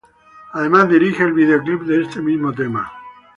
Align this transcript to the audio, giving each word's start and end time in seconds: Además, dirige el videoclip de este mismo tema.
Además, 0.53 0.89
dirige 0.89 1.21
el 1.21 1.33
videoclip 1.33 1.81
de 1.83 2.01
este 2.01 2.21
mismo 2.23 2.51
tema. 2.51 2.91